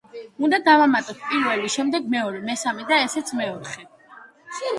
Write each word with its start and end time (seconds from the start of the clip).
უნდა 0.45 0.59
დავუმატოთ, 0.67 1.19
პირველი, 1.33 1.69
შემდეგ 1.73 2.07
მეორე, 2.15 2.41
მესამე, 2.49 2.87
და 2.93 2.99
ესეც 3.11 3.31
მეოთხე. 3.43 3.87